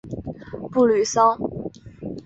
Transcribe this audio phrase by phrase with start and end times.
[0.71, 1.37] 布吕桑。